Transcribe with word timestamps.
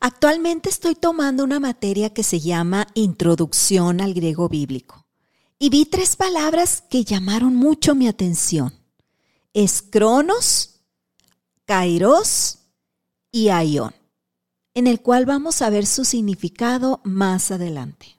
Actualmente 0.00 0.68
estoy 0.68 0.94
tomando 0.94 1.42
una 1.42 1.58
materia 1.58 2.10
que 2.10 2.22
se 2.22 2.38
llama 2.38 2.86
Introducción 2.94 4.00
al 4.00 4.14
griego 4.14 4.48
bíblico 4.48 5.06
y 5.58 5.70
vi 5.70 5.86
tres 5.86 6.14
palabras 6.14 6.84
que 6.88 7.02
llamaron 7.02 7.56
mucho 7.56 7.96
mi 7.96 8.06
atención. 8.06 8.72
Es 9.54 9.82
cronos, 9.82 10.82
kairos 11.64 12.58
y 13.32 13.48
aion, 13.48 13.92
en 14.74 14.86
el 14.86 15.00
cual 15.00 15.26
vamos 15.26 15.62
a 15.62 15.70
ver 15.70 15.84
su 15.84 16.04
significado 16.04 17.00
más 17.02 17.50
adelante. 17.50 18.18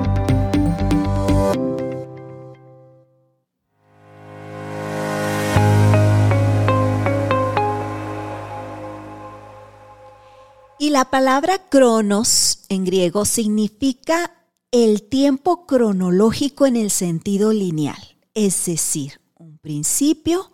La 11.01 11.09
palabra 11.09 11.67
cronos 11.67 12.59
en 12.69 12.85
griego 12.85 13.25
significa 13.25 14.35
el 14.69 15.01
tiempo 15.01 15.65
cronológico 15.65 16.67
en 16.67 16.75
el 16.75 16.91
sentido 16.91 17.53
lineal, 17.53 17.97
es 18.35 18.67
decir, 18.67 19.19
un 19.33 19.57
principio 19.57 20.51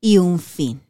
y 0.00 0.16
un 0.16 0.38
fin. 0.38 0.80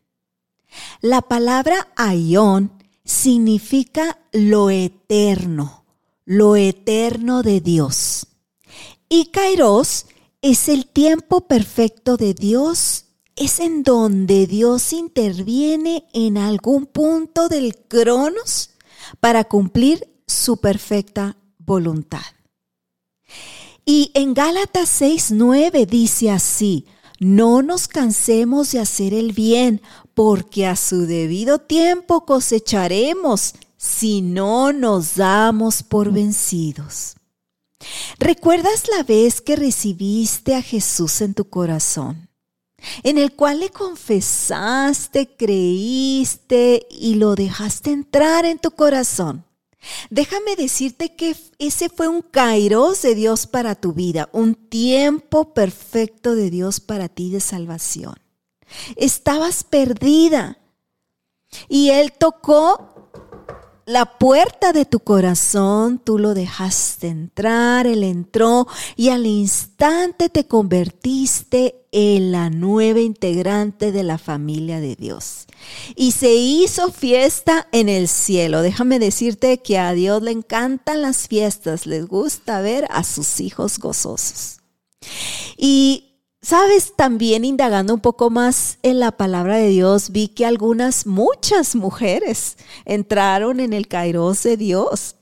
La 1.00 1.22
palabra 1.22 1.88
aion 1.96 2.70
significa 3.04 4.16
lo 4.30 4.70
eterno, 4.70 5.84
lo 6.24 6.54
eterno 6.54 7.42
de 7.42 7.60
Dios. 7.60 8.28
Y 9.08 9.32
kairos 9.32 10.06
es 10.40 10.68
el 10.68 10.86
tiempo 10.86 11.48
perfecto 11.48 12.16
de 12.16 12.32
Dios, 12.32 13.06
es 13.34 13.58
en 13.58 13.82
donde 13.82 14.46
Dios 14.46 14.92
interviene 14.92 16.06
en 16.12 16.38
algún 16.38 16.86
punto 16.86 17.48
del 17.48 17.76
cronos 17.76 18.69
para 19.18 19.44
cumplir 19.44 20.08
su 20.26 20.58
perfecta 20.58 21.36
voluntad. 21.58 22.22
Y 23.84 24.12
en 24.14 24.34
Gálatas 24.34 24.88
6:9 25.00 25.86
dice 25.86 26.30
así, 26.30 26.86
no 27.18 27.60
nos 27.60 27.88
cansemos 27.88 28.72
de 28.72 28.80
hacer 28.80 29.12
el 29.12 29.32
bien, 29.32 29.82
porque 30.14 30.66
a 30.66 30.76
su 30.76 31.06
debido 31.06 31.58
tiempo 31.58 32.24
cosecharemos 32.24 33.54
si 33.76 34.22
no 34.22 34.72
nos 34.72 35.16
damos 35.16 35.82
por 35.82 36.12
vencidos. 36.12 37.16
¿Recuerdas 38.18 38.84
la 38.96 39.02
vez 39.02 39.40
que 39.40 39.56
recibiste 39.56 40.54
a 40.54 40.62
Jesús 40.62 41.20
en 41.20 41.34
tu 41.34 41.48
corazón? 41.48 42.29
En 43.02 43.18
el 43.18 43.34
cual 43.34 43.60
le 43.60 43.70
confesaste, 43.70 45.36
creíste 45.36 46.86
y 46.90 47.14
lo 47.14 47.34
dejaste 47.34 47.90
entrar 47.90 48.44
en 48.44 48.58
tu 48.58 48.70
corazón. 48.70 49.44
Déjame 50.10 50.56
decirte 50.56 51.16
que 51.16 51.34
ese 51.58 51.88
fue 51.88 52.08
un 52.08 52.22
kairos 52.22 53.02
de 53.02 53.14
Dios 53.14 53.46
para 53.46 53.74
tu 53.74 53.92
vida, 53.92 54.28
un 54.32 54.54
tiempo 54.54 55.54
perfecto 55.54 56.34
de 56.34 56.50
Dios 56.50 56.80
para 56.80 57.08
ti 57.08 57.30
de 57.30 57.40
salvación. 57.40 58.14
Estabas 58.96 59.64
perdida 59.64 60.58
y 61.68 61.90
Él 61.90 62.12
tocó 62.12 63.10
la 63.86 64.18
puerta 64.18 64.72
de 64.72 64.84
tu 64.84 65.00
corazón, 65.00 65.98
tú 65.98 66.18
lo 66.18 66.34
dejaste 66.34 67.08
entrar, 67.08 67.86
Él 67.86 68.04
entró 68.04 68.68
y 68.96 69.08
al 69.08 69.26
instante 69.26 70.28
te 70.28 70.46
convertiste 70.46 71.79
en 71.92 72.32
la 72.32 72.50
nueva 72.50 73.00
integrante 73.00 73.92
de 73.92 74.02
la 74.02 74.18
familia 74.18 74.80
de 74.80 74.96
Dios. 74.96 75.46
Y 75.96 76.12
se 76.12 76.34
hizo 76.34 76.92
fiesta 76.92 77.66
en 77.72 77.88
el 77.88 78.08
cielo. 78.08 78.62
Déjame 78.62 78.98
decirte 78.98 79.58
que 79.58 79.78
a 79.78 79.92
Dios 79.92 80.22
le 80.22 80.30
encantan 80.30 81.02
las 81.02 81.28
fiestas, 81.28 81.86
les 81.86 82.06
gusta 82.06 82.60
ver 82.60 82.86
a 82.90 83.04
sus 83.04 83.40
hijos 83.40 83.78
gozosos. 83.78 84.58
Y 85.56 86.06
Sabes, 86.42 86.96
también 86.96 87.44
indagando 87.44 87.92
un 87.92 88.00
poco 88.00 88.30
más 88.30 88.78
en 88.82 88.98
la 88.98 89.12
palabra 89.12 89.58
de 89.58 89.68
Dios, 89.68 90.08
vi 90.08 90.28
que 90.28 90.46
algunas, 90.46 91.06
muchas 91.06 91.76
mujeres 91.76 92.56
entraron 92.86 93.60
en 93.60 93.74
el 93.74 93.88
Kairos 93.88 94.42
de 94.42 94.56
Dios. 94.56 95.16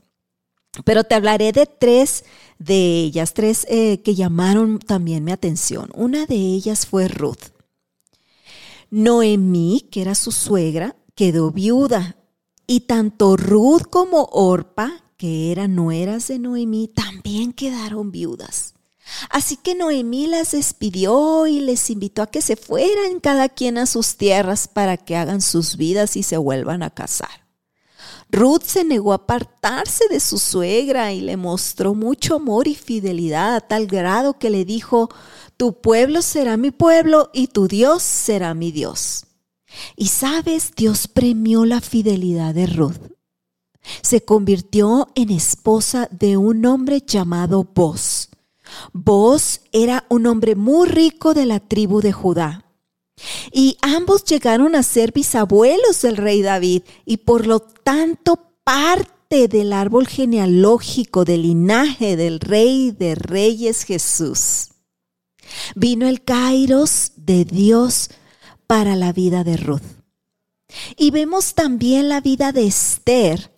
Pero 0.84 1.02
te 1.02 1.16
hablaré 1.16 1.50
de 1.50 1.66
tres 1.66 2.24
de 2.58 3.00
ellas, 3.00 3.34
tres 3.34 3.66
eh, 3.68 4.02
que 4.02 4.14
llamaron 4.14 4.78
también 4.78 5.24
mi 5.24 5.32
atención. 5.32 5.90
Una 5.94 6.26
de 6.26 6.36
ellas 6.36 6.86
fue 6.86 7.08
Ruth. 7.08 7.52
Noemí, 8.90 9.86
que 9.90 10.02
era 10.02 10.14
su 10.14 10.32
suegra, 10.32 10.96
quedó 11.14 11.50
viuda. 11.50 12.16
Y 12.66 12.80
tanto 12.80 13.36
Ruth 13.36 13.82
como 13.90 14.24
Orpa, 14.32 15.04
que 15.16 15.52
eran 15.52 15.74
nueras 15.74 16.28
de 16.28 16.38
Noemí, 16.38 16.88
también 16.88 17.52
quedaron 17.52 18.10
viudas. 18.10 18.74
Así 19.30 19.56
que 19.56 19.74
Noemí 19.74 20.26
las 20.26 20.52
despidió 20.52 21.46
y 21.46 21.60
les 21.60 21.88
invitó 21.90 22.22
a 22.22 22.30
que 22.30 22.42
se 22.42 22.56
fueran 22.56 23.20
cada 23.20 23.48
quien 23.48 23.78
a 23.78 23.86
sus 23.86 24.16
tierras 24.16 24.68
para 24.68 24.96
que 24.96 25.16
hagan 25.16 25.40
sus 25.40 25.76
vidas 25.76 26.16
y 26.16 26.22
se 26.22 26.36
vuelvan 26.36 26.82
a 26.82 26.90
casar. 26.90 27.47
Ruth 28.30 28.62
se 28.64 28.84
negó 28.84 29.12
a 29.12 29.16
apartarse 29.16 30.04
de 30.10 30.20
su 30.20 30.38
suegra 30.38 31.12
y 31.12 31.20
le 31.20 31.36
mostró 31.36 31.94
mucho 31.94 32.36
amor 32.36 32.68
y 32.68 32.74
fidelidad 32.74 33.56
a 33.56 33.60
tal 33.60 33.86
grado 33.86 34.38
que 34.38 34.50
le 34.50 34.64
dijo, 34.64 35.08
tu 35.56 35.80
pueblo 35.80 36.22
será 36.22 36.56
mi 36.56 36.70
pueblo 36.70 37.30
y 37.32 37.48
tu 37.48 37.68
Dios 37.68 38.02
será 38.02 38.54
mi 38.54 38.70
Dios. 38.70 39.26
Y 39.96 40.08
sabes, 40.08 40.72
Dios 40.76 41.08
premió 41.08 41.64
la 41.64 41.80
fidelidad 41.80 42.54
de 42.54 42.66
Ruth. 42.66 43.00
Se 44.02 44.24
convirtió 44.24 45.08
en 45.14 45.30
esposa 45.30 46.08
de 46.10 46.36
un 46.36 46.66
hombre 46.66 47.02
llamado 47.06 47.64
Boz 47.74 48.28
Boz 48.92 49.62
era 49.72 50.04
un 50.08 50.26
hombre 50.26 50.54
muy 50.54 50.88
rico 50.88 51.34
de 51.34 51.46
la 51.46 51.60
tribu 51.60 52.00
de 52.00 52.12
Judá. 52.12 52.64
Y 53.52 53.76
ambos 53.82 54.24
llegaron 54.24 54.74
a 54.74 54.82
ser 54.82 55.12
bisabuelos 55.12 56.02
del 56.02 56.16
rey 56.16 56.42
David 56.42 56.82
y 57.04 57.18
por 57.18 57.46
lo 57.46 57.60
tanto 57.60 58.52
parte 58.64 59.48
del 59.48 59.72
árbol 59.72 60.06
genealógico 60.06 61.24
del 61.24 61.42
linaje 61.42 62.16
del 62.16 62.40
rey 62.40 62.90
de 62.92 63.14
reyes 63.14 63.84
Jesús. 63.84 64.68
Vino 65.74 66.08
el 66.08 66.22
Kairos 66.22 67.12
de 67.16 67.44
Dios 67.44 68.10
para 68.66 68.96
la 68.96 69.12
vida 69.12 69.44
de 69.44 69.56
Ruth. 69.56 69.82
Y 70.96 71.10
vemos 71.10 71.54
también 71.54 72.08
la 72.08 72.20
vida 72.20 72.52
de 72.52 72.66
Esther, 72.66 73.50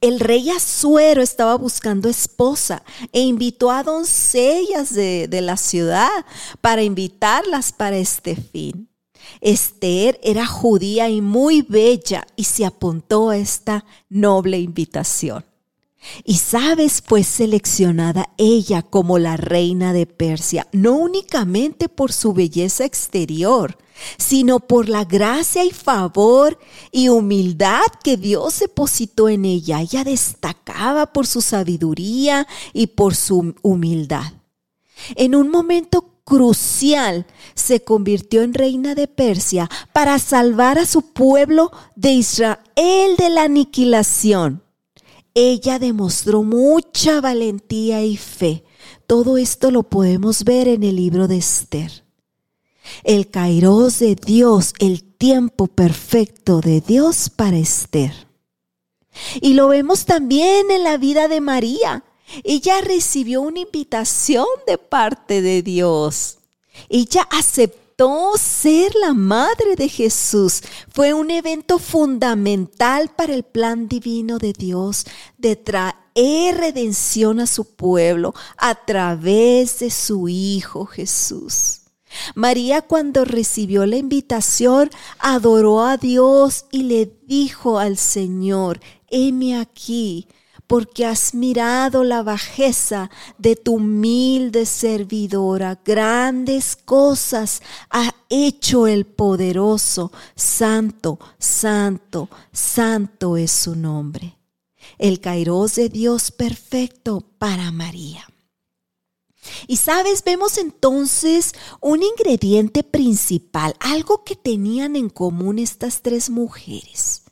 el 0.00 0.20
rey 0.20 0.50
Azuero 0.50 1.22
estaba 1.22 1.56
buscando 1.56 2.08
esposa 2.08 2.82
e 3.12 3.20
invitó 3.20 3.70
a 3.70 3.82
doncellas 3.82 4.94
de, 4.94 5.28
de 5.28 5.40
la 5.40 5.56
ciudad 5.56 6.24
para 6.60 6.82
invitarlas 6.82 7.72
para 7.72 7.96
este 7.96 8.36
fin. 8.36 8.88
Esther 9.40 10.18
era 10.22 10.46
judía 10.46 11.08
y 11.08 11.20
muy 11.20 11.62
bella 11.62 12.26
y 12.36 12.44
se 12.44 12.64
apuntó 12.64 13.30
a 13.30 13.36
esta 13.36 13.84
noble 14.08 14.58
invitación. 14.58 15.44
Y 16.24 16.36
sabes, 16.36 17.02
fue 17.04 17.24
seleccionada 17.24 18.30
ella 18.38 18.82
como 18.82 19.18
la 19.18 19.36
reina 19.36 19.92
de 19.92 20.06
Persia, 20.06 20.66
no 20.72 20.96
únicamente 20.96 21.88
por 21.88 22.12
su 22.12 22.32
belleza 22.32 22.84
exterior, 22.84 23.76
sino 24.16 24.60
por 24.60 24.88
la 24.88 25.04
gracia 25.04 25.64
y 25.64 25.70
favor 25.70 26.58
y 26.92 27.08
humildad 27.08 27.86
que 28.02 28.16
Dios 28.16 28.60
depositó 28.60 29.28
en 29.28 29.44
ella. 29.44 29.80
Ella 29.80 30.04
destacaba 30.04 31.12
por 31.12 31.26
su 31.26 31.40
sabiduría 31.40 32.46
y 32.72 32.88
por 32.88 33.14
su 33.14 33.54
humildad. 33.62 34.32
En 35.16 35.34
un 35.34 35.50
momento 35.50 36.20
crucial 36.24 37.26
se 37.54 37.82
convirtió 37.82 38.42
en 38.42 38.54
reina 38.54 38.94
de 38.94 39.08
Persia 39.08 39.68
para 39.92 40.18
salvar 40.18 40.78
a 40.78 40.86
su 40.86 41.12
pueblo 41.12 41.72
de 41.96 42.12
Israel 42.12 43.16
de 43.16 43.30
la 43.30 43.44
aniquilación. 43.44 44.67
Ella 45.40 45.78
demostró 45.78 46.42
mucha 46.42 47.20
valentía 47.20 48.02
y 48.04 48.16
fe. 48.16 48.64
Todo 49.06 49.38
esto 49.38 49.70
lo 49.70 49.84
podemos 49.84 50.42
ver 50.42 50.66
en 50.66 50.82
el 50.82 50.96
libro 50.96 51.28
de 51.28 51.36
Esther 51.36 52.08
el 53.04 53.30
kairos 53.30 53.98
de 53.98 54.14
Dios, 54.14 54.74
el 54.78 55.02
tiempo 55.02 55.66
perfecto 55.66 56.60
de 56.60 56.80
Dios 56.80 57.30
para 57.30 57.56
Esther. 57.56 58.12
Y 59.40 59.54
lo 59.54 59.68
vemos 59.68 60.04
también 60.04 60.70
en 60.70 60.84
la 60.84 60.96
vida 60.96 61.28
de 61.28 61.40
María. 61.40 62.04
Ella 62.44 62.80
recibió 62.80 63.40
una 63.40 63.60
invitación 63.60 64.46
de 64.66 64.78
parte 64.78 65.42
de 65.42 65.62
Dios. 65.62 66.38
Ella 66.88 67.26
aceptó 67.30 67.87
ser 68.36 68.94
la 68.94 69.12
madre 69.12 69.74
de 69.74 69.88
Jesús. 69.88 70.62
Fue 70.88 71.14
un 71.14 71.32
evento 71.32 71.80
fundamental 71.80 73.10
para 73.16 73.34
el 73.34 73.42
plan 73.42 73.88
divino 73.88 74.38
de 74.38 74.52
Dios 74.52 75.04
de 75.36 75.56
traer 75.56 76.56
redención 76.56 77.40
a 77.40 77.48
su 77.48 77.74
pueblo 77.74 78.34
a 78.56 78.76
través 78.84 79.80
de 79.80 79.90
su 79.90 80.28
Hijo 80.28 80.86
Jesús. 80.86 81.80
María 82.36 82.82
cuando 82.82 83.24
recibió 83.24 83.84
la 83.84 83.96
invitación 83.96 84.90
adoró 85.18 85.82
a 85.82 85.96
Dios 85.96 86.66
y 86.70 86.84
le 86.84 87.12
dijo 87.26 87.80
al 87.80 87.98
Señor, 87.98 88.80
heme 89.08 89.58
aquí, 89.58 90.28
porque 90.68 91.06
has 91.06 91.34
mirado 91.34 92.04
la 92.04 92.22
bajeza 92.22 93.10
de 93.38 93.56
tu 93.56 93.74
humilde 93.76 94.66
servidora. 94.66 95.80
Grandes 95.84 96.76
cosas 96.76 97.62
ha 97.90 98.14
hecho 98.28 98.86
el 98.86 99.06
poderoso. 99.06 100.12
Santo, 100.36 101.18
santo, 101.38 102.28
santo 102.52 103.36
es 103.36 103.50
su 103.50 103.74
nombre. 103.74 104.36
El 104.98 105.20
Kairos 105.20 105.74
de 105.74 105.88
Dios 105.88 106.30
perfecto 106.30 107.24
para 107.38 107.72
María. 107.72 108.28
Y 109.66 109.76
sabes, 109.76 110.22
vemos 110.22 110.58
entonces 110.58 111.54
un 111.80 112.02
ingrediente 112.02 112.82
principal, 112.82 113.74
algo 113.80 114.22
que 114.22 114.36
tenían 114.36 114.96
en 114.96 115.08
común 115.08 115.58
estas 115.58 116.02
tres 116.02 116.28
mujeres. 116.28 117.22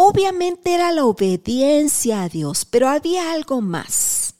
Obviamente 0.00 0.74
era 0.74 0.92
la 0.92 1.04
obediencia 1.04 2.22
a 2.22 2.28
Dios, 2.28 2.64
pero 2.64 2.88
había 2.88 3.32
algo 3.32 3.60
más. 3.60 4.36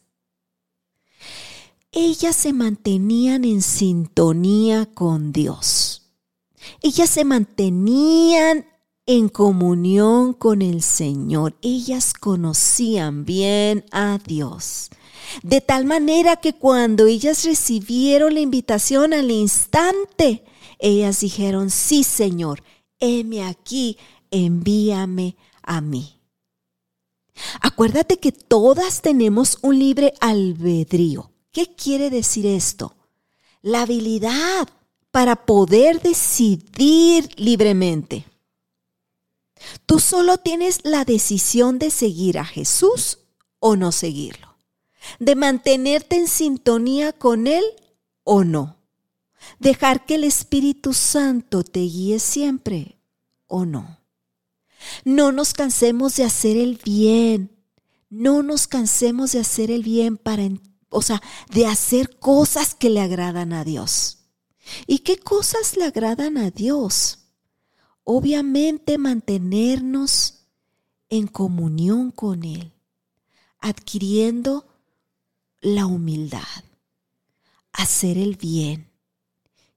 Ellas 1.91 2.37
se 2.37 2.53
mantenían 2.53 3.45
en 3.45 3.61
sintonía 3.63 4.87
con 4.87 5.33
Dios. 5.33 6.13
Ellas 6.81 7.11
se 7.11 7.25
mantenían 7.25 8.67
en 9.05 9.29
comunión 9.29 10.33
con 10.33 10.63
el 10.63 10.81
Señor. 10.81 11.59
Ellas 11.61 12.13
conocían 12.15 13.25
bien 13.25 13.85
a 13.91 14.21
Dios. 14.25 14.91
De 15.43 15.61
tal 15.61 15.87
manera 15.87 16.37
que 16.37 16.53
cuando 16.53 17.07
ellas 17.07 17.45
recibieron 17.45 18.35
la 18.35 18.41
invitación 18.41 19.13
al 19.13 19.33
instante, 19.33 20.45
ellas 20.79 21.19
dijeron, 21.19 21.71
sí 21.71 22.05
Señor, 22.05 22.63
heme 23.01 23.43
aquí, 23.45 23.99
envíame 24.31 25.37
a 25.69 25.81
mí. 25.83 26.19
Acuérdate 27.61 28.19
que 28.19 28.33
todas 28.33 29.03
tenemos 29.03 29.59
un 29.63 29.79
libre 29.79 30.15
albedrío. 30.21 31.31
¿Qué 31.53 31.75
quiere 31.75 32.11
decir 32.11 32.47
esto? 32.47 32.97
La 33.63 33.83
habilidad 33.83 34.69
para 35.11 35.37
poder 35.47 36.01
decidir 36.01 37.31
libremente. 37.37 38.25
Tú 39.87 40.01
solo 40.01 40.39
tienes 40.39 40.81
la 40.85 41.05
decisión 41.05 41.79
de 41.79 41.91
seguir 41.91 42.39
a 42.39 42.45
Jesús 42.45 43.19
o 43.59 43.77
no 43.77 43.93
seguirlo, 43.93 44.57
de 45.19 45.37
mantenerte 45.37 46.17
en 46.17 46.29
sintonía 46.29 47.13
con 47.13 47.47
Él 47.47 47.65
o 48.25 48.45
no, 48.45 48.77
dejar 49.59 50.07
que 50.07 50.15
el 50.15 50.25
Espíritu 50.25 50.95
Santo 50.95 51.63
te 51.63 51.81
guíe 51.81 52.21
siempre 52.21 52.99
o 53.47 53.65
no. 53.67 53.99
No 55.05 55.33
nos 55.33 55.55
cansemos 55.55 56.17
de 56.17 56.25
hacer 56.25 56.57
el 56.57 56.81
bien. 56.85 57.51
No 58.11 58.43
nos 58.43 58.67
cansemos 58.67 59.33
de 59.33 59.41
hacer 59.41 59.71
el 59.71 59.83
bien 59.83 60.17
para, 60.17 60.49
o 60.89 61.03
sea, 61.03 61.23
de 61.53 61.67
hacer 61.67 62.19
cosas 62.19 62.75
que 62.75 62.91
le 62.91 63.01
agradan 63.01 63.53
a 63.53 63.65
Dios. 63.65 64.19
¿Y 64.87 65.01
qué 65.01 65.19
cosas 65.19 65.77
le 65.77 65.85
agradan 65.85 66.39
a 66.39 66.51
Dios? 66.51 67.19
Obviamente 68.05 68.99
mantenernos 68.99 70.47
en 71.11 71.27
comunión 71.27 72.11
con 72.11 72.45
Él, 72.45 72.73
adquiriendo 73.61 74.67
la 75.61 75.87
humildad, 75.87 76.65
hacer 77.73 78.19
el 78.19 78.37
bien 78.37 78.91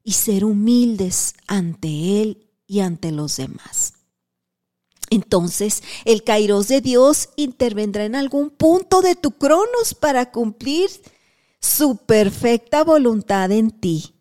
y 0.02 0.12
ser 0.12 0.44
humildes 0.44 1.34
ante 1.46 2.22
Él 2.22 2.50
y 2.66 2.80
ante 2.80 3.12
los 3.12 3.36
demás. 3.36 3.94
Entonces 5.12 5.82
el 6.06 6.24
kairos 6.24 6.68
de 6.68 6.80
Dios 6.80 7.28
intervendrá 7.36 8.06
en 8.06 8.14
algún 8.14 8.48
punto 8.48 9.02
de 9.02 9.14
tu 9.14 9.32
cronos 9.32 9.92
para 9.92 10.30
cumplir 10.30 10.88
su 11.60 11.98
perfecta 11.98 12.82
voluntad 12.82 13.52
en 13.52 13.70
ti. 13.72 14.14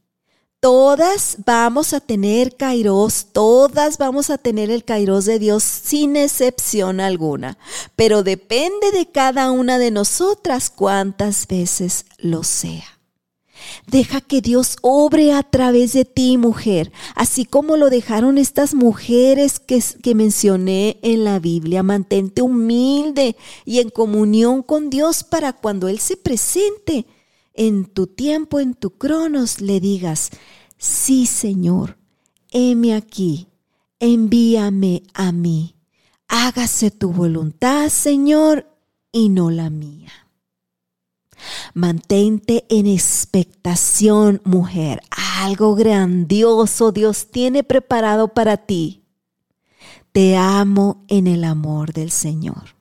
Todas 0.59 1.37
vamos 1.45 1.93
a 1.93 2.01
tener 2.01 2.57
kairos, 2.57 3.27
todas 3.31 3.97
vamos 3.97 4.29
a 4.29 4.37
tener 4.37 4.69
el 4.69 4.83
kairos 4.83 5.23
de 5.23 5.39
Dios 5.39 5.63
sin 5.63 6.17
excepción 6.17 6.99
alguna, 6.99 7.57
pero 7.95 8.21
depende 8.21 8.91
de 8.91 9.09
cada 9.09 9.49
una 9.49 9.79
de 9.79 9.91
nosotras 9.91 10.69
cuántas 10.69 11.47
veces 11.47 12.05
lo 12.17 12.43
sea. 12.43 13.00
Deja 13.87 14.21
que 14.21 14.41
Dios 14.41 14.77
obre 14.81 15.33
a 15.33 15.43
través 15.43 15.93
de 15.93 16.05
ti, 16.05 16.37
mujer, 16.37 16.91
así 17.15 17.45
como 17.45 17.77
lo 17.77 17.89
dejaron 17.89 18.37
estas 18.37 18.73
mujeres 18.73 19.59
que, 19.59 20.15
mencioné 20.15 20.99
en 21.01 21.23
la 21.23 21.39
Biblia. 21.39 21.83
Mantente 21.83 22.41
humilde 22.41 23.35
y 23.65 23.79
en 23.79 23.89
comunión 23.89 24.63
con 24.63 24.89
Dios 24.89 25.23
para 25.23 25.53
cuando 25.53 25.87
Él 25.87 25.99
se 25.99 26.17
presente 26.17 27.05
en 27.53 27.85
tu 27.85 28.07
tiempo, 28.07 28.59
en 28.59 28.73
tu 28.73 28.91
cronos, 28.91 29.61
le 29.61 29.79
digas, 29.79 30.31
sí, 30.77 31.25
Señor, 31.25 31.97
heme 32.51 32.95
aquí, 32.95 33.47
envíame 33.99 35.03
a 35.13 35.31
mí. 35.31 35.75
Hágase 36.27 36.91
tu 36.91 37.11
voluntad, 37.11 37.89
Señor, 37.89 38.65
y 39.11 39.29
no 39.29 39.51
la 39.51 39.69
mía. 39.69 40.20
Mantente 41.73 42.65
en 42.69 42.87
expectación, 42.87 44.41
mujer. 44.43 45.01
Algo 45.39 45.75
grandioso 45.75 46.91
Dios 46.91 47.27
tiene 47.31 47.63
preparado 47.63 48.29
para 48.29 48.57
ti. 48.57 49.03
Te 50.11 50.35
amo 50.35 51.05
en 51.07 51.27
el 51.27 51.43
amor 51.43 51.93
del 51.93 52.11
Señor. 52.11 52.80